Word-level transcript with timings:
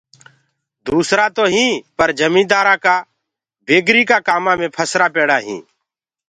ٻيآ 0.85 1.25
تو 1.35 1.43
هيٚنٚ 1.53 1.81
پر 1.97 2.09
جميدآرآنٚ 2.19 2.81
ڪآ 2.85 2.95
بيگاري 3.65 4.03
ڪآ 4.09 4.17
ڪآمانٚ 4.27 4.59
مي 4.59 4.67
پهسرآ 4.75 5.07
پيڙآ 5.15 5.37
هيٚنٚ۔ 5.45 5.65